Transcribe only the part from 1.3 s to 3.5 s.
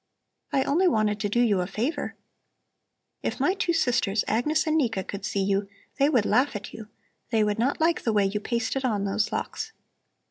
you a favor. If